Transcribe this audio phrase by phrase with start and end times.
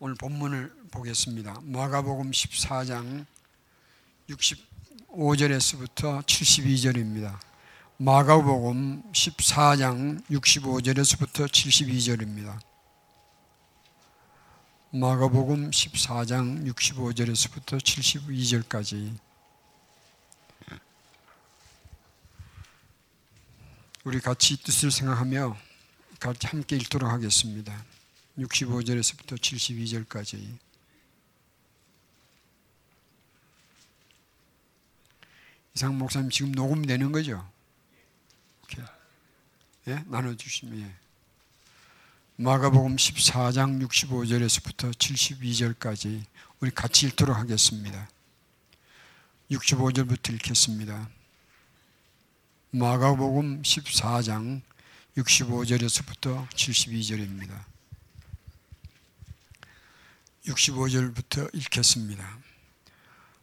[0.00, 1.58] 오늘 본문을 보겠습니다.
[1.64, 3.26] 마가복음 14장
[4.28, 7.36] 65절에서부터 72절입니다.
[7.96, 12.60] 마가복음 14장 65절에서부터 72절입니다.
[14.92, 19.18] 마가복음 14장 65절에서부터 72절까지
[24.04, 25.56] 우리 같이 뜻을 생각하며
[26.20, 27.97] 같이 함께 읽도록 하겠습니다.
[28.38, 30.58] 65절에서부터 72절까지
[35.74, 37.48] 이상 목사님 지금 녹음되는 거죠?
[38.68, 38.90] 이렇게
[39.88, 40.04] 예?
[40.06, 40.94] 나눠주시면 예.
[42.36, 46.24] 마가복음 14장 65절에서부터 72절까지
[46.60, 48.08] 우리 같이 읽도록 하겠습니다.
[49.50, 51.08] 65절부터 읽겠습니다.
[52.70, 54.60] 마가복음 14장
[55.16, 57.77] 65절에서부터 72절입니다.
[60.48, 62.24] 65절부터 읽겠습니다.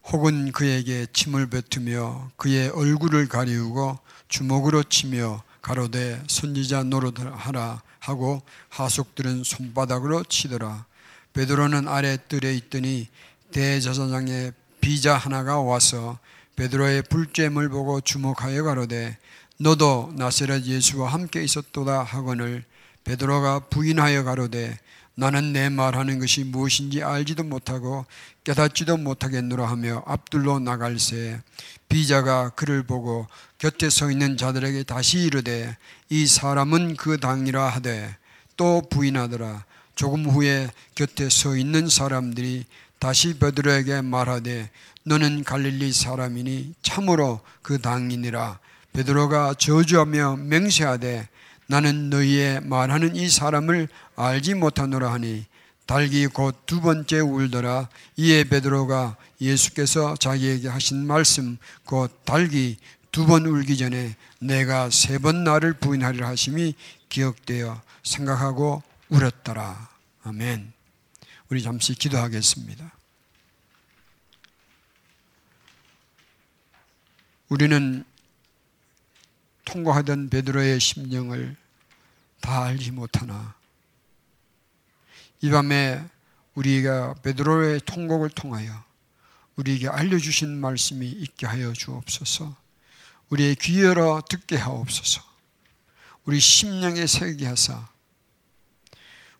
[0.05, 10.23] 혹은 그에게 침을 뱉으며 그의 얼굴을 가리우고 주먹으로 치며 가로되 선지자 노릇하라 하고 하속들은 손바닥으로
[10.25, 10.85] 치더라.
[11.33, 13.07] 베드로는 아래 뜰에 있더니
[13.51, 16.19] 대제사장의 비자 하나가 와서
[16.55, 19.17] 베드로의 불잼을 보고 주목하여 가로되
[19.57, 22.63] 너도 나세렛 예수와 함께 있었도다 하거늘
[23.03, 24.77] 베드로가 부인하여 가로되
[25.15, 28.05] 나는 내 말하는 것이 무엇인지 알지도 못하고
[28.43, 31.39] 깨닫지도 못하겠노라 하며 앞둘로 나갈새
[31.87, 33.27] 비자가 그를 보고
[33.57, 35.77] 곁에 서 있는 자들에게 다시 이르되
[36.09, 38.15] 이 사람은 그 당이라 하되
[38.57, 39.63] 또 부인하더라.
[39.95, 42.65] 조금 후에 곁에 서 있는 사람들이
[42.99, 44.69] 다시 베드로에게 말하되
[45.03, 48.59] 너는 갈릴리 사람이니 참으로 그 당이니라.
[48.91, 51.29] 베드로가 저주하며 맹세하되
[51.67, 55.45] 나는 너희의 말하는 이 사람을 알지 못하노라 하니
[55.85, 57.89] 달기 곧 두 번째 울더라.
[58.17, 62.77] 이에 베드로가 예수께서 자기에게 하신 말씀 곧 달기
[63.11, 66.75] 두 번 울기 전에 내가 세 번 나를 부인하리라 하심이
[67.09, 69.89] 기억되어 생각하고 울었더라.
[70.23, 70.73] 아멘.
[71.49, 72.91] 우리 잠시 기도하겠습니다.
[77.49, 78.03] 우리는
[79.65, 81.55] 통과하던 베드로의 심령을
[82.39, 83.55] 다 알지 못하나.
[85.41, 86.03] 이 밤에
[86.53, 88.83] 우리가 베드로의 통곡을 통하여
[89.55, 92.55] 우리에게 알려주신 말씀이 있게 하여 주옵소서.
[93.29, 95.21] 우리의 귀 열어 듣게 하옵소서.
[96.25, 97.87] 우리 심령에 새게 하사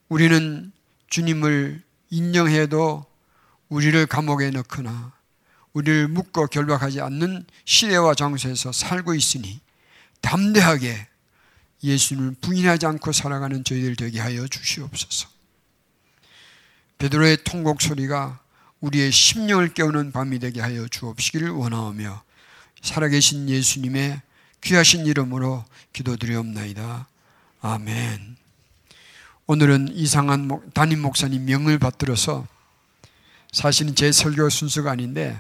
[0.08, 0.72] 우리는
[1.10, 1.82] 주님을
[2.12, 3.06] 인정해도
[3.70, 5.14] 우리를 감옥에 넣거나
[5.74, 9.60] 우리를 묶어 결박하지 않는 시대와 장소에서 살고 있으니
[10.26, 11.08] 담대하게
[11.84, 15.30] 예수님을 부인하지 않고 살아가는 저희들 되게 하여 주시옵소서.
[16.98, 18.40] 베드로의 통곡 소리가
[18.80, 22.24] 우리의 심령을 깨우는 밤이 되게 하여 주옵시기를 원하오며
[22.82, 24.22] 살아계신 예수님의
[24.62, 27.08] 귀하신 이름으로 기도드리옵나이다.
[27.62, 28.38] 아멘.
[29.46, 32.48] 오늘은 이상한 담임 목사님 명을 받들어서
[33.52, 35.40] 사실은 제 설교 순서가 아닌데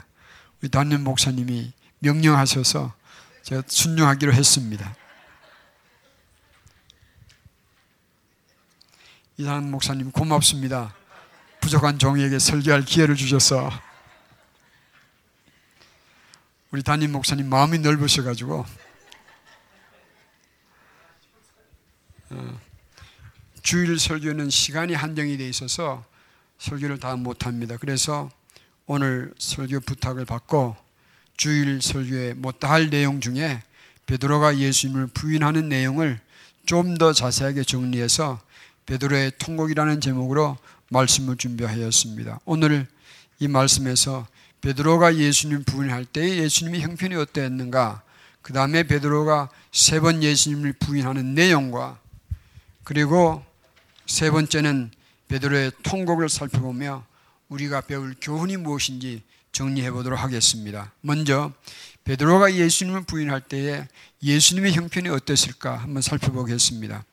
[0.61, 2.93] 우리 담임 목사님이 명령하셔서
[3.45, 4.95] 제가 순종하기로 했습니다.
[9.37, 10.95] 이상한 목사님 고맙습니다.
[11.61, 13.69] 부족한 종에게 설교할 기회를 주셔서
[16.71, 18.65] 우리 담임 목사님 마음이 넓으셔가지고
[22.31, 22.59] 어,
[23.61, 26.03] 주일 설교는 시간이 한정이 돼 있어서
[26.57, 27.77] 설교를 다 못합니다.
[27.77, 28.31] 그래서
[28.87, 30.84] 오늘 설교 부탁을 받고
[31.37, 33.61] 주일 설교에 못다 할 내용 중에
[34.05, 36.19] 베드로가 예수님을 부인하는 내용을
[36.65, 38.39] 좀 더 자세하게 정리해서
[38.85, 40.57] 베드로의 통곡이라는 제목으로
[40.89, 42.39] 말씀을 준비하였습니다.
[42.45, 42.87] 오늘
[43.39, 44.27] 이 말씀에서
[44.61, 48.01] 베드로가 예수님 부인할 때 예수님의 형편이 어땠는가?
[48.41, 51.99] 그 다음에 베드로가 세 번 예수님을 부인하는 내용과
[52.83, 53.43] 그리고
[54.05, 54.91] 세 번째는
[55.27, 57.03] 베드로의 통곡을 살펴보며
[57.49, 59.21] 우리가 배울 교훈이 무엇인지
[59.55, 60.91] 정리해 보도록 하겠습니다.
[60.99, 61.53] 먼저
[62.03, 63.87] 베드로가 예수님을 부인할 때에
[64.21, 67.05] 예수님의 형편이 어땠을까 한번 살펴보겠습니다.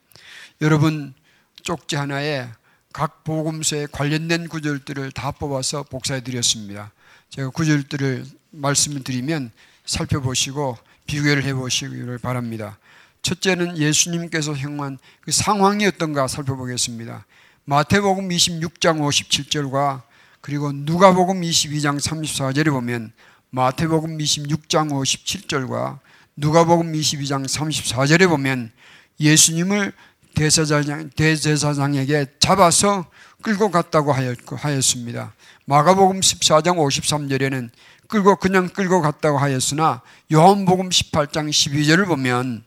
[0.60, 1.14] 여러분
[1.62, 2.48] 쪽지 하나에
[2.92, 6.90] 각 복음서에 관련된 구절들을 다 뽑아서 복사해 드렸습니다.
[7.30, 9.52] 제가 구절들을 말씀을 드리면
[9.86, 12.76] 살펴보시고 비교를 해 보시기를 바랍니다.
[13.22, 17.24] 첫째는 예수님께서 행한 그 상황이 어떤가 살펴보겠습니다.
[17.66, 20.02] 마태복음 26장 57절과
[20.42, 23.12] 그리고 누가복음 22장 34절에 보면
[23.50, 26.00] 마태복음 26장 57절과
[26.36, 28.72] 누가복음 22장 34절에 보면
[29.20, 29.92] 예수님을
[30.34, 33.06] 대제사장, 대제사장에게 잡아서
[33.42, 35.32] 끌고 갔다고 하였습니다.
[35.66, 37.70] 마가복음 14장 53절에는
[38.08, 40.02] 끌고 그냥 끌고 갔다고 하였으나
[40.32, 42.64] 요한복음 18장 12절을 보면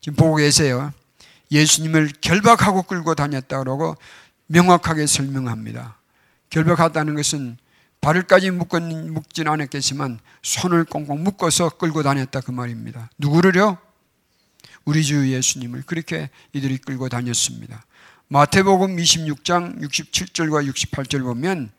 [0.00, 0.92] 지금 보고 계세요.
[1.52, 3.96] 예수님을 결박하고 끌고 다녔다 그러고
[4.46, 6.01] 명확하게 설명합니다.
[6.52, 7.56] 결박하다는 것은
[8.02, 13.10] 발을까지 묶은, 묶진 않았겠지만 손을 꽁꽁 묶어서 끌고 다녔다 그 말입니다.
[13.16, 13.78] 누구를요?
[14.84, 17.84] 우리 주 예수님을 그렇게 이들이 끌고 다녔습니다.
[18.28, 21.70] 마태복음 26장 67절과 68절 보면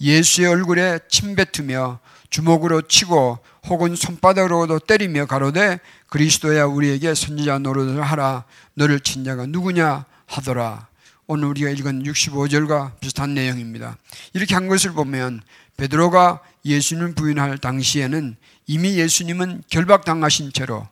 [0.00, 3.38] 예수의 얼굴에 침 뱉으며 주먹으로 치고
[3.68, 5.78] 혹은 손바닥으로도 때리며 가로되
[6.08, 8.44] 그리스도야 우리에게 선지자 노릇을 하라
[8.74, 10.88] 너를 친 자가 누구냐 하더라
[11.32, 13.96] 오늘 우리가 읽은 65절과 비슷한 내용입니다.
[14.34, 15.40] 이렇게 한 것을 보면
[15.78, 18.36] 베드로가 예수님을 부인할 당시에는
[18.66, 20.86] 이미 예수님은 결박당하신 채로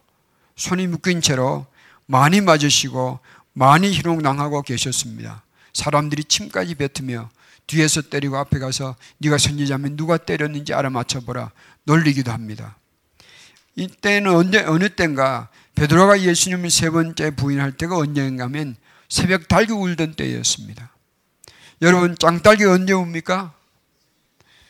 [0.57, 1.67] 손이 묶인 채로
[2.07, 3.21] 많이 맞으시고
[3.53, 5.43] 많이 희롱당하고 계셨습니다.
[5.75, 7.29] 사람들이 침까지 뱉으며
[7.67, 11.51] 뒤에서 때리고 앞에 가서 네가 선지자면 누가 때렸는지 알아맞혀보라
[11.85, 12.79] 놀리기도 합니다.
[13.77, 18.77] 이때는 언제 어느 때인가 베드로가 예수님을 세 번째 부인할 때가 언제인가 하면
[19.11, 20.95] 새벽 달기 울던 때였습니다.
[21.83, 23.53] 여러분 짱딸기 언제 웁니까?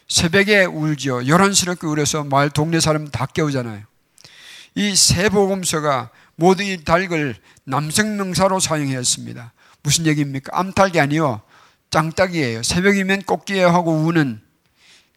[0.08, 1.28] 새벽에 울죠.
[1.28, 3.84] 요란스럽게 울어서 마을 동네 사람 다 깨우잖아요.
[4.74, 9.52] 이 세복음서가 모든 이 닭을 남성 명사로 사용했습니다.
[9.82, 10.58] 무슨 얘기입니까?
[10.58, 11.42] 암탉이 아니요.
[11.90, 12.62] 짱닭이에요.
[12.62, 14.40] 새벽이면 꽃기에 하고 우는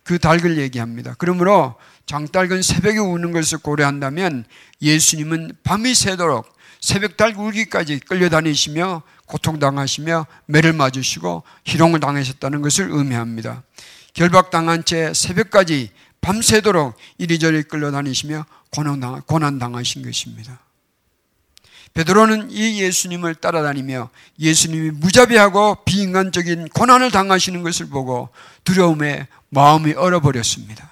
[0.03, 1.15] 그 닭을 얘기합니다.
[1.17, 1.75] 그러므로
[2.07, 4.43] 장닭은 새벽에 우는 것을 고려한다면
[4.81, 13.63] 예수님은 밤이 새도록 새벽 달 울기까지 끌려다니시며 고통당하시며 매를 맞으시고 희롱을 당하셨다는 것을 의미합니다.
[14.13, 15.91] 결박당한 채 새벽까지
[16.21, 18.45] 밤새도록 이리저리 끌려다니시며
[19.27, 20.59] 고난당하신 것입니다.
[21.93, 24.09] 베드로는 이 예수님을 따라다니며
[24.39, 28.29] 예수님이 무자비하고 비인간적인 고난을 당하시는 것을 보고
[28.63, 30.91] 두려움에 마음이 얼어버렸습니다.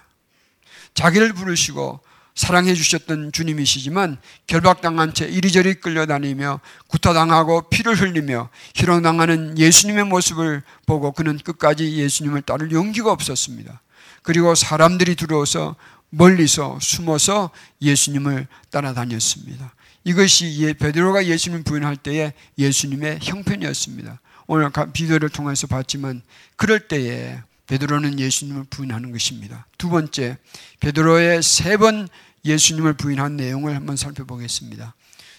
[0.94, 2.00] 자기를 부르시고
[2.36, 4.18] 사랑해 주셨던 주님이시지만
[4.48, 12.72] 결박당한 채 이리저리 끌려다니며 구타당하고 피를 흘리며 희롱당하는 예수님의 모습을 보고 그는 끝까지 예수님을 따를
[12.72, 13.82] 용기가 없었습니다.
[14.24, 15.76] 그리고 사람들이 들어와서
[16.10, 17.52] 멀리서 숨어서
[17.82, 19.74] 예수님을 따라다녔습니다.
[20.04, 24.20] 이것이 베드로가 예수님 부인할 때의 예수님의 형편이었습니다.
[24.48, 26.22] 오늘 비디오를 통해서 봤지만
[26.56, 27.40] 그럴 때에
[27.72, 29.66] 베드로는 예수님을 부인하는 것입니다.
[29.78, 30.38] 두 번째,
[30.82, 32.10] 베드로의 세 번
[32.44, 34.94] 예수님을 부인한 내용을 한번 살펴보겠습니다.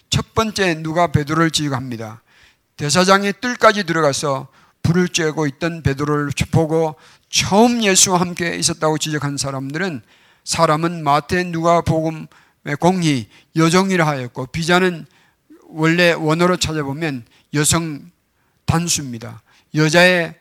[0.08, 2.22] 첫 번째 누가 베드로를 지적합니다.
[2.78, 4.48] 대사장의 뜰까지 들어가서
[4.82, 6.94] 불을 쬐고 있던 베드로를 보고
[7.28, 10.00] 처음 예수와 함께 있었다고 지적한 사람들은
[10.44, 12.26] 사람은 마태 누가 복음
[12.80, 15.04] 공희 여정이라 하였고 비자는
[15.68, 18.10] 원래 원어로 찾아보면 여성
[18.64, 19.42] 단수입니다.
[19.74, 20.36] 여자의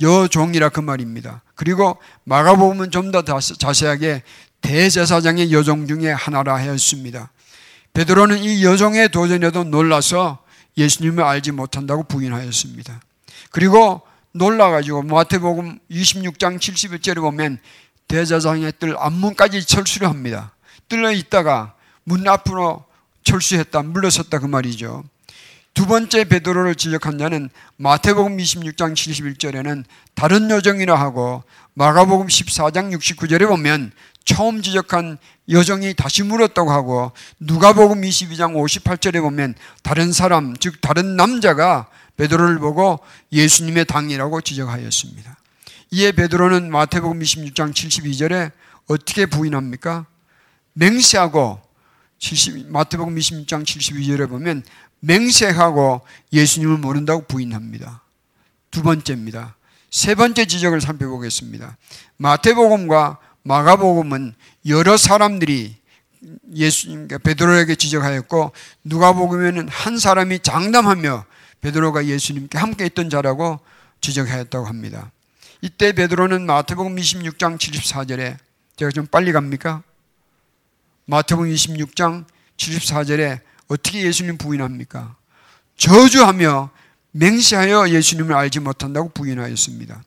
[0.00, 1.42] 여종이라 그 말입니다.
[1.54, 4.22] 그리고 마가복음은 좀 더 자세하게
[4.60, 7.30] 대제사장의 여종 중에 하나라 하였습니다.
[7.92, 10.38] 베드로는 이 여종의 도전에도 놀라서
[10.76, 13.00] 예수님을 알지 못한다고 부인하였습니다.
[13.50, 14.02] 그리고
[14.32, 17.58] 놀라가지고 마태복음 26장 71절에 보면
[18.08, 20.52] 대제사장의 뜰 앞문까지 철수를 합니다.
[20.88, 22.84] 뜰에 있다가 문 앞으로
[23.24, 25.04] 철수했다, 물러섰다 그 말이죠.
[25.76, 29.84] 두 번째 베드로를 지적한 자는 마태복음 26장 71절에는
[30.14, 33.92] 다른 여정이라 하고 마가복음 14장 69절에 보면
[34.24, 35.18] 처음 지적한
[35.50, 42.98] 여정이 다시 물었다고 하고 누가복음 22장 58절에 보면 다른 사람 즉 다른 남자가 베드로를 보고
[43.30, 45.36] 예수님의 당이라고 지적하였습니다.
[45.90, 48.50] 이에 베드로는 마태복음 26장 72절에
[48.86, 50.06] 어떻게 부인합니까?
[50.72, 51.66] 맹세하고
[52.18, 54.62] 70, 마태복음 26장 72절에 보면
[55.00, 58.02] 맹세하고 예수님을 모른다고 부인합니다.
[58.70, 59.56] 두 번째입니다.
[59.90, 61.76] 세 번째 지적을 살펴보겠습니다.
[62.16, 64.34] 마태복음과 마가복음은
[64.66, 65.76] 여러 사람들이
[66.54, 68.52] 예수님 베드로에게 지적하였고
[68.84, 71.24] 누가복음에는 한 사람이 장담하며
[71.60, 73.60] 베드로가 예수님께 함께 있던 자라고
[74.00, 75.10] 지적하였다고 합니다.
[75.62, 78.36] 이때 베드로는 마태복음 26장 74절에
[78.76, 79.82] 제가 좀 빨리 갑니까?
[81.06, 82.24] 마태복음 26장
[82.56, 85.16] 74절에 어떻게 예수님 부인합니까?
[85.76, 86.70] 저주하며
[87.12, 90.02] 맹세하여 예수님을 알지 못한다고 부인하였습니다.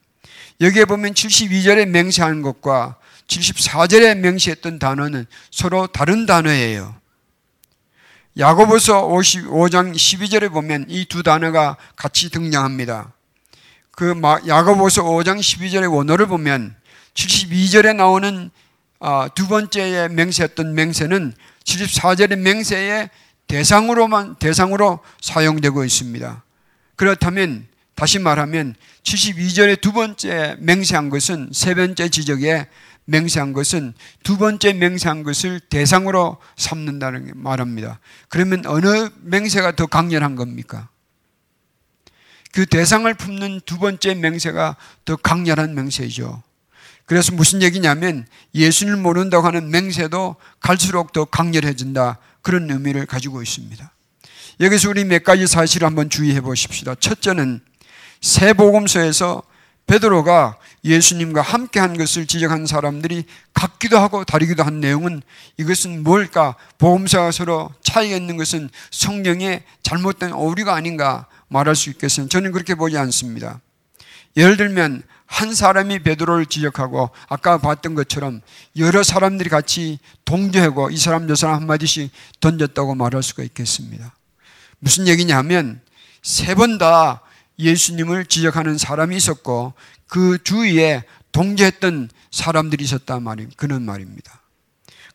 [0.61, 2.97] 여기에 보면 72절에 맹세하는 것과
[3.27, 6.95] 74절에 맹세했던 단어는 서로 다른 단어예요.
[8.37, 13.11] 야고보서 55장 12절에 보면 이 두 단어가 같이 등장합니다.
[13.91, 14.13] 그
[14.47, 16.75] 야고보서 5장 12절의 원어를 보면
[17.15, 18.49] 72절에 나오는
[19.01, 21.33] 아, 두 번째에 맹세했던 맹세는
[21.65, 23.09] 74절의 맹세의
[23.49, 26.43] 대상으로만 대상으로 사용되고 있습니다.
[26.95, 32.67] 그렇다면 다시 말하면 72절의 두 번째 맹세한 것은 세 번째 지적에
[33.05, 37.99] 맹세한 것은 두 번째 맹세한 것을 대상으로 삼는다는 말합니다.
[38.29, 40.89] 그러면 어느 맹세가 더 강렬한 겁니까?
[42.51, 44.75] 그 대상을 품는 두 번째 맹세가
[45.05, 46.43] 더 강렬한 맹세죠.
[47.05, 52.19] 그래서 무슨 얘기냐면 예수를 모른다고 하는 맹세도 갈수록 더 강렬해진다.
[52.41, 53.91] 그런 의미를 가지고 있습니다.
[54.59, 56.95] 여기서 우리 몇 가지 사실을 한번 주의해 보십시다.
[56.95, 57.61] 첫째는
[58.21, 59.43] 새 복음서에서
[59.87, 65.21] 베드로가 예수님과 함께 한 것을 지적한 사람들이 같기도 하고 다르기도 한 내용은
[65.57, 66.55] 이것은 뭘까?
[66.77, 72.29] 복음서가 서로 차이가 있는 것은 성경의 잘못된 오류가 아닌가 말할 수 있겠어요.
[72.29, 73.61] 저는 그렇게 보지 않습니다.
[74.37, 78.41] 예를 들면 한 사람이 베드로를 지적하고 아까 봤던 것처럼
[78.77, 84.13] 여러 사람들이 같이 동조하고 이 사람 저 사람 한마디씩 던졌다고 말할 수가 있겠습니다.
[84.79, 85.81] 무슨 얘기냐면
[86.23, 87.21] 세 번 다
[87.59, 89.73] 예수님을 지적하는 사람이 있었고
[90.07, 94.41] 그 주위에 동조했던 사람들이 있었단 말이 그런 말입니다.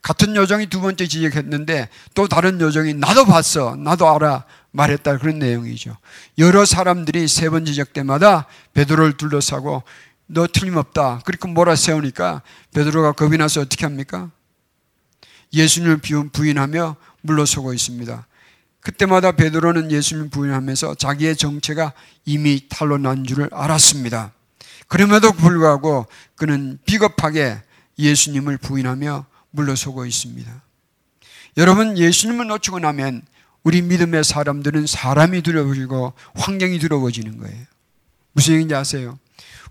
[0.00, 4.44] 같은 요정이 두 번째 지적했는데 또 다른 요정이 나도 봤어, 나도 알아
[4.74, 5.96] 말했다 그런 내용이죠.
[6.38, 9.84] 여러 사람들이 세 번 지적 때마다 베드로를 둘러싸고
[10.26, 11.20] 너 틀림없다.
[11.24, 12.42] 그렇게 몰아세우니까
[12.74, 14.30] 베드로가 겁이 나서 어떻게 합니까?
[15.52, 15.98] 예수님을
[16.32, 18.26] 부인하며 물러서고 있습니다.
[18.80, 21.92] 그때마다 베드로는 예수님을 부인하면서 자기의 정체가
[22.24, 24.32] 이미 탈로 난 줄을 알았습니다.
[24.88, 27.62] 그럼에도 불구하고 그는 비겁하게
[27.98, 30.62] 예수님을 부인하며 물러서고 있습니다.
[31.58, 33.22] 여러분, 예수님을 놓치고 나면
[33.64, 37.64] 우리 믿음의 사람들은 사람이 두려워지고 환경이 두려워지는 거예요.
[38.32, 39.18] 무슨 얘기인지 아세요?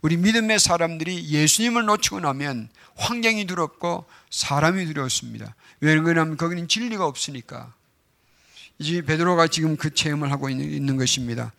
[0.01, 5.55] 우리 믿음의 사람들이 예수님을 놓치고 나면 환경이 두렵고 사람이 두렵습니다.
[5.79, 7.73] 왜냐하면 거기는 진리가 없으니까.
[8.79, 11.53] 이제 베드로가 지금 그 체험을 하고 있는 것입니다.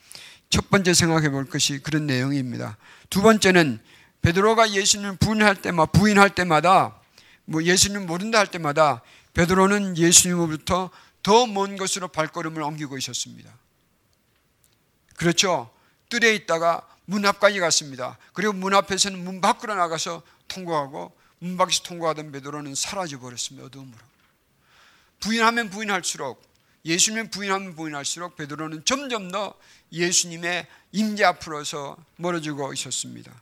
[0.50, 2.76] 첫 번째 생각해 볼 것이 그런 내용입니다.
[3.10, 3.78] 두 번째는
[4.22, 6.96] 베드로가 예수님을 부인할 때마다 부인할 때마다
[7.44, 9.02] 뭐 예수님 모른다 할 때마다
[9.34, 10.90] 베드로는 예수님으로부터
[11.25, 13.50] 더 먼 곳으로 발걸음을 옮기고 있었습니다.
[15.16, 15.75] 그렇죠.
[16.11, 18.19] 뜰에 있다가 문 앞까지 갔습니다.
[18.35, 23.66] 그리고 문 앞에서는 문 밖으로 나가서 통과하고 문 밖에서 통과하던 베드로는 사라져 버렸습니다.
[23.66, 23.99] 어둠으로.
[25.21, 26.43] 부인하면 부인할수록
[26.85, 29.54] 예수님 부인하면 부인할수록 베드로는 점점 더
[29.93, 33.33] 예수님의 임재 앞으로서 멀어지고 있었습니다.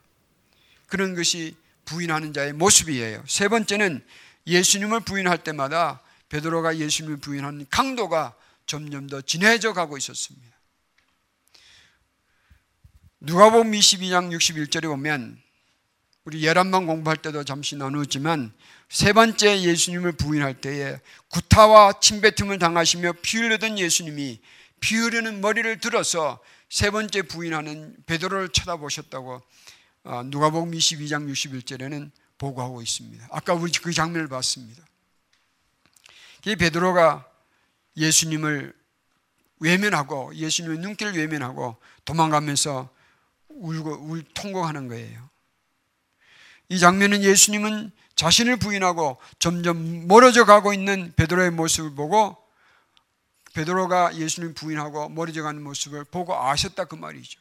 [0.86, 3.24] 그런 것이 부인하는 자의 모습이에요.
[3.26, 4.04] 세 번째는
[4.46, 6.00] 예수님을 부인할 때마다
[6.32, 8.34] 베드로가 예수님을 부인하는 강도가
[8.64, 10.48] 점점 더 진해져 가고 있었습니다.
[13.20, 15.38] 누가복음 22장 61절에 보면
[16.24, 18.52] 우리 예란만 공부할 때도 잠시 나누었지만
[18.88, 20.98] 세 번째 예수님을 부인할 때에
[21.28, 24.40] 구타와 침뱉음을 당하시며 피 흘리던 예수님이
[24.80, 29.42] 피 흐르는 머리를 들어서 세 번째 부인하는 베드로를 쳐다보셨다고
[30.04, 33.28] 어, 누가복음 22장 61절에는 보고하고 있습니다.
[33.30, 34.82] 아까 우리 그 장면을 봤습니다.
[36.44, 37.28] 이 베드로가
[37.96, 38.74] 예수님을
[39.60, 42.90] 외면하고 예수님의 눈길을 외면하고 도망가면서
[43.48, 45.30] 울고 울 통곡하는 거예요.
[46.68, 52.36] 이 장면은 예수님은 자신을 부인하고 점점 멀어져 가고 있는 베드로의 모습을 보고
[53.54, 57.40] 베드로가 예수님 부인하고 멀어져 가는 모습을 보고 아셨다 그 말이죠.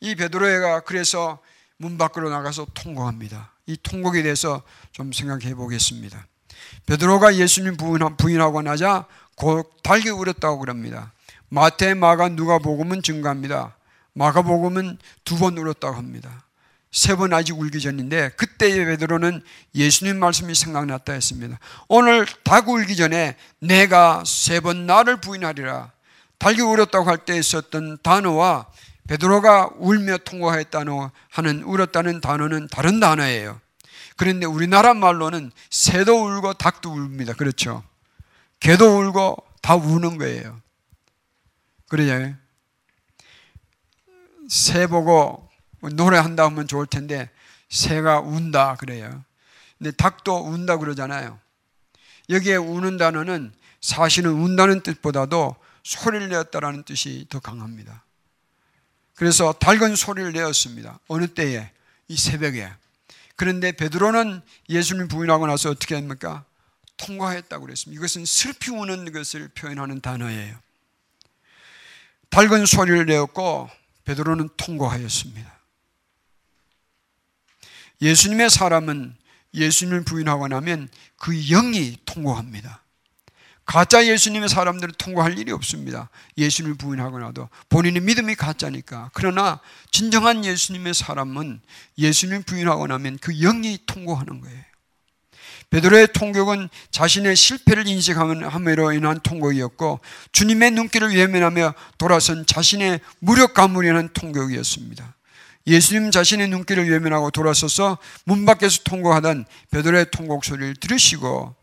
[0.00, 1.42] 이 베드로가 그래서
[1.76, 3.52] 문 밖으로 나가서 통곡합니다.
[3.66, 6.26] 이 통곡에 대해서 좀 생각해 보겠습니다.
[6.86, 7.76] 베드로가 예수님
[8.16, 11.12] 부인하고 나자 곧 달게 울었다고 그럽니다.
[11.48, 13.74] 마태, 마가, 누가복음은 증가합니다.
[14.14, 16.44] 마가복음은 두 번 울었다고 합니다.
[16.90, 19.42] 세 번 아직 울기 전인데 그때의 베드로는
[19.74, 21.58] 예수님 말씀이 생각났다 했습니다.
[21.88, 25.92] 오늘 닭 울기 전에 내가 세 번 나를 부인하리라.
[26.38, 28.66] 닭이 울었다고 할 때 있었던 단어와
[29.06, 33.60] 베드로가 울며 통과했다는 하는 울었다는 단어는 다른 단어예요.
[34.18, 37.34] 그런데 우리나라 말로는 새도 울고 닭도 울입니다.
[37.34, 37.84] 그렇죠?
[38.58, 40.60] 개도 울고 다 우는 거예요.
[41.88, 42.34] 그래요.
[44.48, 45.48] 새 보고
[45.80, 47.30] 노래한다 하면 좋을 텐데
[47.68, 49.24] 새가 운다 그래요.
[49.78, 51.38] 근데 닭도 운다 그러잖아요.
[52.28, 58.02] 여기에 우는 단어는 사실은 운다는 뜻보다도 소리를 내었다라는 뜻이 더 강합니다.
[59.14, 60.98] 그래서 닭은 소리를 내었습니다.
[61.06, 61.70] 어느 때에?
[62.08, 62.68] 이 새벽에.
[63.38, 66.44] 그런데 베드로는 예수님 부인하고 나서 어떻게 합니까?
[66.96, 67.96] 통과했다고 그랬습니다.
[67.96, 70.58] 이것은 슬피 우는 것을 표현하는 단어예요.
[72.30, 73.70] 닭은 소리를 내었고
[74.04, 75.56] 베드로는 통과하였습니다.
[78.02, 79.16] 예수님의 사람은
[79.54, 82.82] 예수님을 부인하고 나면 그 영이 통과합니다.
[83.68, 86.08] 가짜 예수님의 사람들은 통과할 일이 없습니다.
[86.38, 89.10] 예수님을 부인하거나도 본인의 믿음이 가짜니까.
[89.12, 89.60] 그러나
[89.90, 91.60] 진정한 예수님의 사람은
[91.98, 94.58] 예수님을 부인하고 나면 그 영이 통과하는 거예요.
[95.68, 100.00] 베드로의 통곡은 자신의 실패를 인식함으로 인한 통곡이었고
[100.32, 105.14] 주님의 눈길을 외면하며 돌아선 자신의 무력감으로 인한 통곡이었습니다.
[105.66, 111.57] 예수님 자신의 눈길을 외면하고 돌아서서 문 밖에서 통곡하던 베드로의 통곡 소리를 들으시고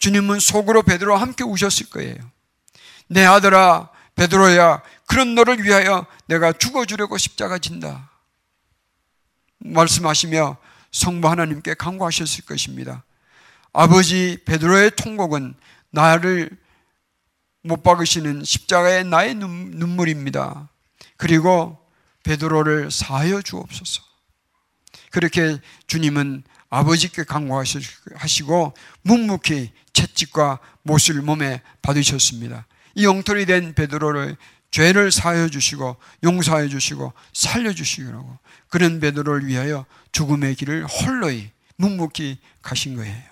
[0.00, 2.16] 주님은 속으로 베드로와 함께 우셨을 거예요.
[3.06, 8.10] 내 아들아 베드로야 그런 너를 위하여 내가 죽어주려고 십자가 진다.
[9.58, 10.56] 말씀하시며
[10.90, 13.04] 성부 하나님께 강구하셨을 것입니다.
[13.72, 15.54] 아버지 베드로의 통곡은
[15.90, 16.50] 나를
[17.62, 20.70] 못 박으시는 십자가의 나의 눈물입니다.
[21.16, 21.78] 그리고
[22.24, 24.02] 베드로를 사하여 주옵소서.
[25.10, 32.66] 그렇게 주님은 아버지께 강구하시고 묵묵히 채찍과 못을 몸에 받으셨습니다.
[32.94, 34.36] 이 영털이 된 베드로를
[34.70, 38.38] 죄를 사하여 주시고 용서하여 주시고 살려 주시라고
[38.68, 43.30] 그런 베드로를 위하여 죽음의 길을 홀로이 묵묵히 가신 거예요.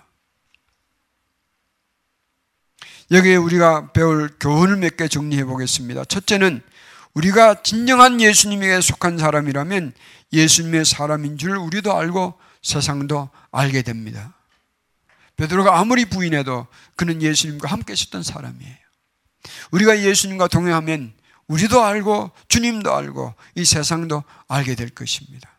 [3.11, 6.05] 여기에 우리가 배울 교훈을 몇 개 정리해 보겠습니다.
[6.05, 6.61] 첫째는
[7.15, 9.93] 우리가 진정한 예수님에게 속한 사람이라면
[10.31, 14.35] 예수님의 사람인 줄 우리도 알고 세상도 알게 됩니다.
[15.39, 16.67] 베드로가 아무리 부인해도
[16.97, 18.75] 그는 예수님과 함께 있었던 사람이에요.
[19.71, 21.13] 우리가 예수님과 동행하면
[21.47, 25.49] 우리도 알고 주님도 알고 이 세상도 알게 될 것입니다.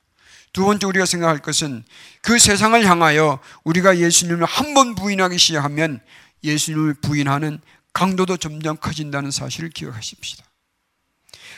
[0.53, 1.83] 두 번째 우리가 생각할 것은
[2.21, 6.01] 그 세상을 향하여 우리가 예수님을 한 번 부인하기 시작하면
[6.45, 7.59] 예수님을 부인하는
[7.95, 10.45] 강도도 점점 커진다는 사실을 기억하십시다.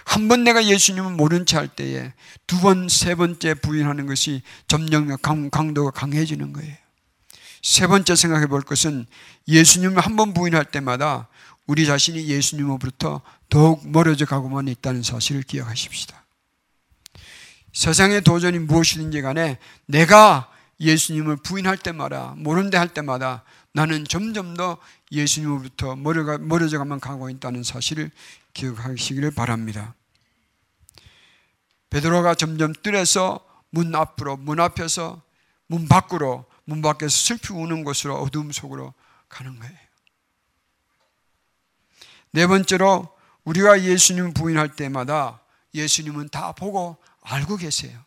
[0.05, 2.12] 한 번 내가 예수님을 모른 채 할 때에
[2.47, 5.17] 두 번, 세 번째 부인하는 것이 점점
[5.50, 6.82] 강도가 강해지는 거예요.
[7.62, 9.07] 세 번째 생각해 볼 것은
[9.49, 11.28] 예수님을 한 번 부인할 때마다
[11.66, 16.23] 우리 자신이 예수님으로부터 더욱 멀어져 가고만 있다는 사실을 기억하십시다.
[17.73, 20.50] 세상의 도전이 무엇이든지 간에 내가
[20.81, 24.76] 예수님을 부인할 때마다, 모른데 할 때마다 나는 점점 더
[25.13, 28.10] 예수님으로부터 멀어져 가만 가고 있다는 사실을
[28.52, 29.95] 기억하시기를 바랍니다.
[31.91, 35.23] 베드로가 점점 뜰에서 문 앞으로, 문 앞에서
[35.69, 38.95] 문 밖으로, 문 밖에서 슬피 우는 곳으로 어둠 속으로
[39.29, 39.77] 가는 거예요.
[42.33, 43.09] 네 번째로
[43.45, 45.41] 우리가 예수님 부인할 때마다
[45.75, 47.99] 예수님은 다 보고 알고 계세요.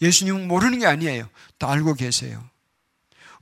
[0.00, 1.28] 예수님은 모르는 게 아니에요.
[1.58, 2.44] 다 알고 계세요.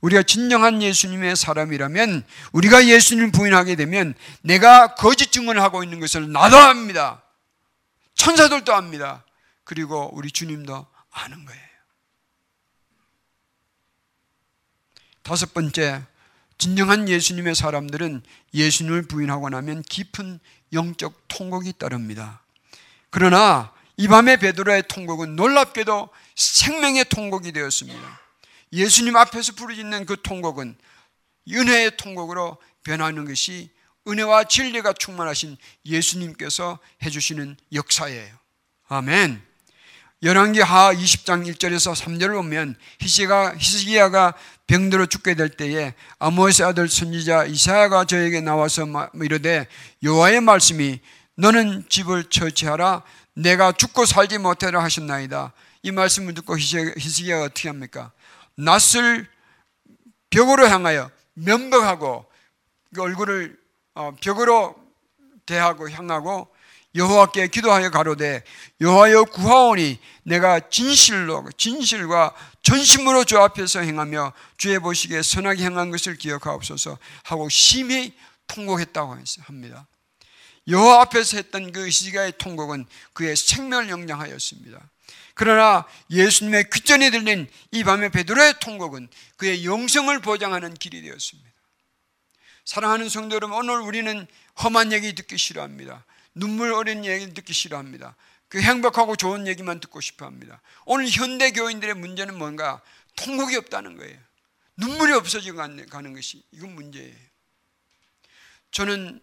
[0.01, 6.57] 우리가 진정한 예수님의 사람이라면 우리가 예수님을 부인하게 되면 내가 거짓 증언을 하고 있는 것을 나도
[6.57, 7.23] 압니다.
[8.15, 9.23] 천사들도 압니다.
[9.63, 11.70] 그리고 우리 주님도 아는 거예요.
[15.23, 16.03] 다섯 번째,
[16.57, 18.21] 진정한 예수님의 사람들은
[18.53, 20.39] 예수님을 부인하고 나면 깊은
[20.73, 22.43] 영적 통곡이 따릅니다.
[23.09, 28.21] 그러나 이 밤에 베드로의 통곡은 놀랍게도 생명의 통곡이 되었습니다.
[28.73, 30.77] 예수님 앞에서 부르짖는 그 통곡은
[31.49, 33.69] 은혜의 통곡으로 변하는 것이
[34.07, 38.35] 은혜와 진리가 충만하신 예수님께서 해주시는 역사예요.
[38.87, 39.50] 아멘.
[40.23, 44.35] 열왕기 하 20장 1절에서 3절을 보면 히시가 히스기야가
[44.67, 49.65] 병들어 죽게 될 때에 아모스의 아들 선지자 이사야가 저에게 나와서 이르되
[50.03, 50.99] 여호와의 말씀이
[51.37, 53.01] 너는 집을 처치하라
[53.33, 55.53] 내가 죽고 살지 못하라 하셨나이다.
[55.81, 58.11] 이 말씀을 듣고 히스기야가 어떻게 합니까?
[58.57, 59.27] 낯을
[60.29, 62.25] 벽으로 향하여 면벽하고
[62.93, 63.57] 그 얼굴을
[63.95, 64.75] 어, 벽으로
[65.47, 66.47] 대하고 향하고
[66.95, 68.43] 여호와께 기도하여 가로되
[68.81, 76.97] 여호와여 구하오니 내가 진실로 진실과 전심으로 주 앞에서 행하며 주의 보시기에 선하게 행한 것을 기억하옵소서
[77.23, 78.13] 하고 심히
[78.47, 79.87] 통곡했다고 합니다.
[80.67, 84.79] 여호와 앞에서 했던 그 시가의 통곡은 그의 생명을 영장하였습니다.
[85.33, 91.49] 그러나 예수님의 귀전에 들린 이 밤의 베드로의 통곡은 그의 영성을 보장하는 길이 되었습니다.
[92.65, 94.27] 사랑하는 성도 여러분, 오늘 우리는
[94.61, 96.05] 험한 얘기 듣기 싫어합니다.
[96.33, 98.15] 눈물 어린 얘기 듣기 싫어합니다.
[98.47, 100.61] 그 행복하고 좋은 얘기만 듣고 싶어 합니다.
[100.85, 102.81] 오늘 현대 교인들의 문제는 뭔가?
[103.15, 104.17] 통곡이 없다는 거예요.
[104.77, 107.15] 눈물이 없어져 가는 것이 이건 문제예요.
[108.71, 109.21] 저는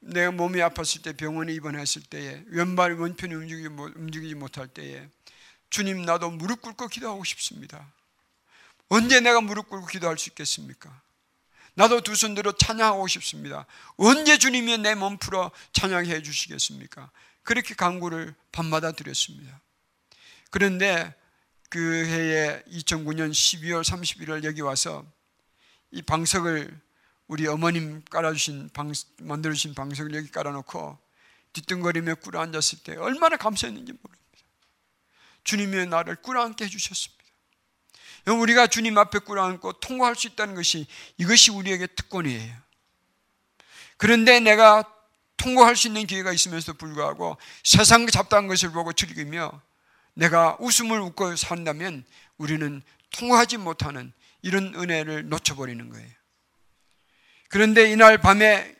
[0.00, 5.08] 내가 몸이 아팠을 때 병원에 입원했을 때에 왼발 원편이 움직이지 못할 때에
[5.70, 7.92] 주님 나도 무릎 꿇고 기도하고 싶습니다.
[8.88, 11.00] 언제 내가 무릎 꿇고 기도할 수 있겠습니까?
[11.78, 13.64] 나도 두 손 들어 찬양하고 싶습니다.
[13.96, 17.08] 언제 주님이 내 몸 풀어 찬양해 주시겠습니까?
[17.44, 19.60] 그렇게 강구를 밤마다 드렸습니다.
[20.50, 21.14] 그런데
[21.70, 25.06] 그 해에 2009년 12월 31일 여기 와서
[25.92, 26.80] 이 방석을
[27.28, 30.98] 우리 어머님 깔아주신 방, 만들어주신 방석을 여기 깔아놓고
[31.52, 34.18] 뒤뚱거리며 꿇어 앉았을 때 얼마나 감사했는지 모릅니다.
[35.44, 37.17] 주님이 나를 꿇어 앉게 해주셨습니다.
[38.34, 40.86] 우리가 주님 앞에 꿇어 앉고 통과할 수 있다는 것이
[41.16, 42.54] 이것이 우리에게 특권이에요.
[43.96, 44.84] 그런데 내가
[45.36, 49.60] 통과할 수 있는 기회가 있으면서 불구하고 세상 잡다한 것을 보고 즐기며
[50.14, 52.04] 내가 웃음을 웃고 산다면
[52.38, 54.12] 우리는 통과하지 못하는
[54.42, 56.08] 이런 은혜를 놓쳐버리는 거예요.
[57.48, 58.74] 그런데 이날 밤에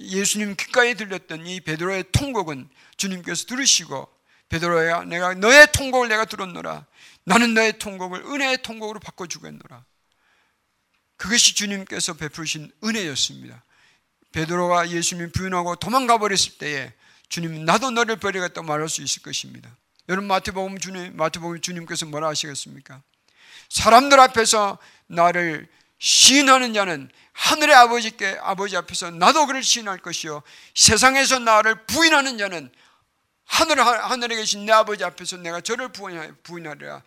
[0.00, 4.08] 예수님 귓가에 들렸던 이 베드로의 통곡은 주님께서 들으시고
[4.48, 6.86] 베드로야 내가 너의 통곡을 내가 들었노라
[7.28, 9.84] 나는 너의 통곡을 은혜의 통곡으로 바꿔주겠노라.
[11.18, 13.62] 그것이 주님께서 베푸신 은혜였습니다.
[14.32, 16.92] 베드로가 예수님 부인하고 도망가 버렸을 때에
[17.28, 19.76] 주님 나도 너를 버리겠다 말할 수 있을 것입니다.
[20.08, 23.02] 여러분 마태복음 주님 마태복음 주님께서 뭐라 하시겠습니까?
[23.68, 30.42] 사람들 앞에서 나를 시인하는 자는 하늘의 아버지께 아버지 앞에서 나도 그를 시인할 것이요.
[30.74, 32.70] 세상에서 나를 부인하는 자는
[33.48, 35.90] 하늘 하늘에 계신 내 아버지 앞에서 내가 저를
[36.42, 37.02] 부인하리라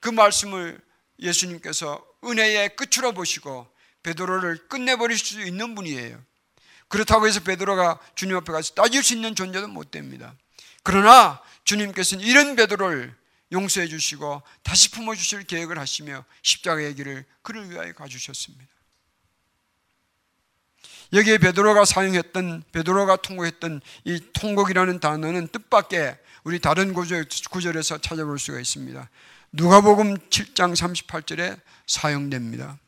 [0.00, 0.80] 그 말씀을
[1.18, 3.66] 예수님께서 은혜의 끝으로 보시고
[4.02, 6.22] 베드로를 끝내버릴 수 있는 분이에요.
[6.88, 10.34] 그렇다고 해서 베드로가 주님 앞에 가서 따질 수 있는 존재도 못 됩니다.
[10.82, 13.14] 그러나 주님께서는 이런 베드로를
[13.52, 18.77] 용서해 주시고 다시 품어 주실 계획을 하시며 십자가의 길을 그를 위하여 가주셨습니다.
[21.12, 28.60] 여기에 베드로가 사용했던 베드로가 통곡했던 이 통곡이라는 단어는 뜻밖의 우리 다른 구절, 구절에서 찾아볼 수가
[28.60, 29.08] 있습니다.
[29.52, 32.78] 누가복음 7장 38절에 사용됩니다.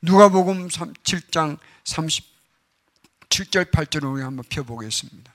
[0.00, 5.34] 누가복음 7장 37절 8절을 우리 한번 펴 보겠습니다.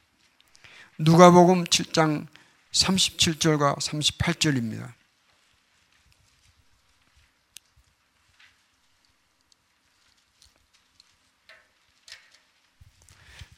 [0.97, 2.25] 누가복음 7장
[2.71, 4.93] 37절과 38절입니다.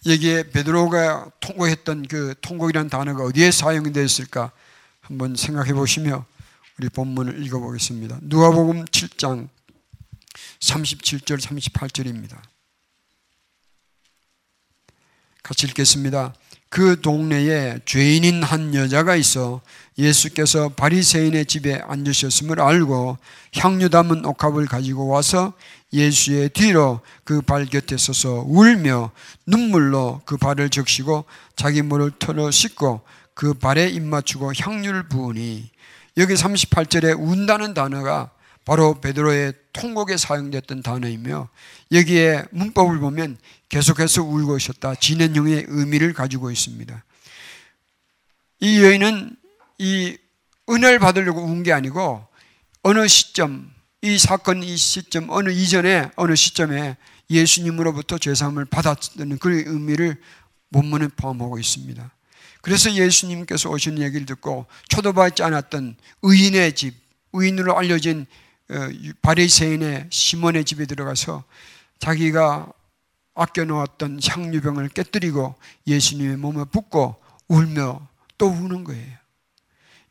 [0.06, 4.52] 여기에 베드로가 통곡했던 그 통곡이라는 단어가 어디에 사용되었을까
[5.02, 6.26] 한번 생각해 보시며
[6.78, 8.20] 우리 본문을 읽어 보겠습니다.
[8.22, 9.50] 누가복음 7장
[10.60, 12.38] 37절 38절입니다.
[15.44, 16.34] 같이 읽겠습니다.
[16.70, 19.62] 그 동네에 죄인인 한 여자가 있어
[19.98, 23.18] 예수께서 바리새인의 집에 앉으셨음을 알고
[23.56, 25.54] 향유 담은 옥합을 가지고 와서
[25.92, 29.12] 예수의 뒤로 그 발 곁에 서서 울며
[29.48, 31.26] 눈물로 그 발을 적시고
[31.56, 33.02] 자기 물을 털어 씻고
[33.34, 35.70] 그 발에 입 맞추고 향유를 부으니
[36.18, 38.32] 여기 38절에 운다는 단어가
[38.66, 41.48] 바로 베드로의 통곡에 사용됐던 단어이며
[41.92, 43.38] 여기에 문법을 보면
[43.70, 44.94] 계속해서 울고 있었다.
[44.96, 47.04] 진행형의 의미를 가지고 있습니다.
[48.60, 49.36] 이 여인은
[49.80, 50.18] 이
[50.70, 52.28] 은혜를 받으려고 운 게 아니고
[52.84, 56.96] 어느 시점, 이 사건 이 시점, 어느 이전에 어느 시점에
[57.30, 60.18] 예수님으로부터 죄사함을 받았다는 그 의미를
[60.72, 62.12] 본문에 포함하고 있습니다.
[62.62, 66.96] 그래서 예수님께서 오신 얘기를 듣고 초도받지 않았던 의인의 집,
[67.34, 68.26] 의인으로 알려진
[68.70, 68.76] 어,
[69.22, 71.44] 바리새인의 시몬의 집에 들어가서
[72.00, 72.72] 자기가
[73.34, 75.56] 아껴놓았던 향유병을 깨뜨리고
[75.88, 77.16] 예수님의 몸에 붓고
[77.48, 78.08] 울며
[78.38, 79.18] 또 우는 거예요.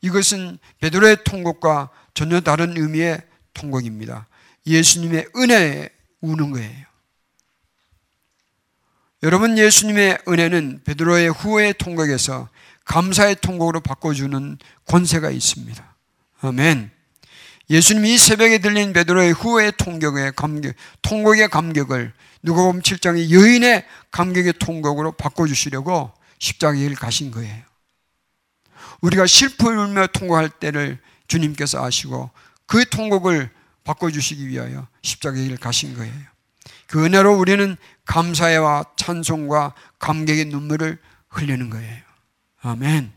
[0.01, 3.21] 이것은 베드로의 통곡과 전혀 다른 의미의
[3.59, 4.27] 통곡입니다.
[4.65, 5.89] 예수님의 은혜에
[6.21, 6.85] 우는 거예요.
[9.23, 12.47] 여러분 예수님의 은혜는 베드로의 후의 통곡에서
[12.85, 15.95] 감사의 통곡으로 바꿔주는 권세가 있습니다.
[16.41, 16.89] 아멘.
[17.69, 26.11] 예수님이 새벽에 들린 베드로의 후의 통곡의 감격, 통곡의 감격을 누가복음 7장의 여인의 감격의 통곡으로 바꿔주시려고
[26.39, 27.61] 십자가의 길 가신 거예요.
[29.01, 32.31] 우리가 슬픔을 울며 통곡할 때를 주님께서 아시고
[32.69, 33.49] 그 통곡을
[33.83, 36.13] 바꿔주시기 위하여 십자가의 길 가신 거예요.
[36.85, 42.03] 그 은혜로 우리는 감사와 찬송과 감격의 눈물을 흘리는 거예요.
[42.61, 43.11] 아멘.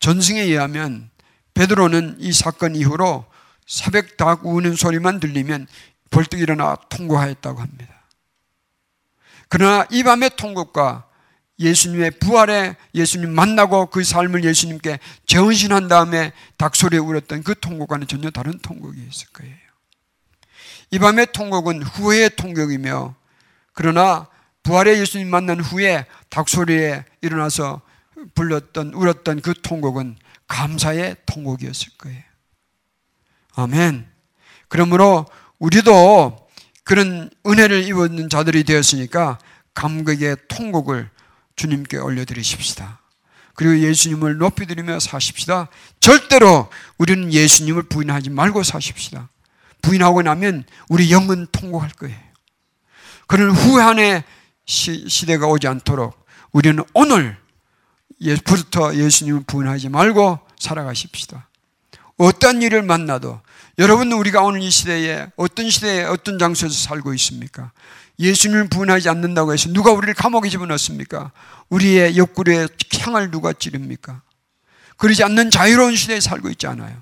[0.00, 1.10] 전승에 의하면
[1.54, 3.24] 베드로는 이 사건 이후로
[3.68, 5.68] 새벽 닭 우는 소리만 들리면
[6.10, 8.04] 벌떡 일어나 통곡하였다고 합니다.
[9.48, 11.06] 그러나 이 밤의 통곡과
[11.58, 18.58] 예수님의 부활에 예수님 만나고 그 삶을 예수님께 재혼신한 다음에 닭소리에 울었던 그 통곡과는 전혀 다른
[18.58, 19.54] 통곡이 있을 거예요.
[20.90, 23.14] 이 밤의 통곡은 후회의 통곡이며
[23.72, 24.28] 그러나
[24.62, 27.82] 부활의 예수님 만난 후에 닭소리에 일어나서
[28.34, 30.16] 불렀던 울었던 그 통곡은
[30.48, 32.22] 감사의 통곡이었을 거예요.
[33.54, 34.06] 아멘.
[34.68, 35.26] 그러므로
[35.58, 36.48] 우리도
[36.82, 39.38] 그런 은혜를 입었는 자들이 되었으니까
[39.74, 41.10] 감격의 통곡을
[41.56, 43.00] 주님께 올려드리십시다.
[43.54, 45.68] 그리고 예수님을 높이드리며 사십시다.
[46.00, 49.28] 절대로 우리는 예수님을 부인하지 말고 사십시다.
[49.82, 52.18] 부인하고 나면 우리 영은 통곡할 거예요.
[53.26, 54.24] 그런 후한의
[54.66, 57.36] 시 대가 오지 않도록 우리는 오늘
[58.20, 61.48] 예부터 예수님을 부인하지 말고 살아가십시다.
[62.16, 63.40] 어떤 일을 만나도
[63.78, 67.72] 여러분 우리가 오늘 이 시대에 어떤 시대에 어떤 장소에서 살고 있습니까?
[68.18, 71.32] 예수님을 부인하지 않는다고 해서 누가 우리를 감옥에 집어넣습니까?
[71.68, 72.68] 우리의 옆구리에
[73.00, 74.22] 향을 누가 찌릅니까?
[74.96, 76.96] 그러지 않는 자유로운 시대에 살고 있지 않아요.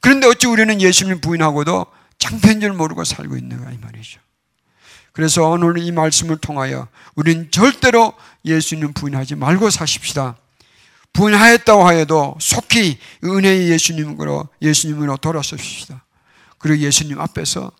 [0.00, 1.86] 그런데 어찌 우리는 예수님을 부인하고도
[2.18, 4.20] 창피한 줄 모르고 살고 있는가 이 말이죠.
[5.12, 10.36] 그래서 오늘 이 말씀을 통하여 우리는 절대로 예수님 부인하지 말고 사십시다.
[11.12, 16.04] 부인하였다고 하여도 속히 은혜의 예수님으로 예수님으로 돌아서십시다.
[16.58, 17.70] 그리고 예수님 앞에서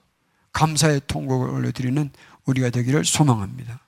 [0.52, 2.10] 감사의 통곡을 올려드리는
[2.46, 3.80] 우리가 되기를 소망합니다.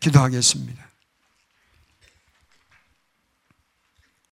[0.00, 0.91] 기도하겠습니다.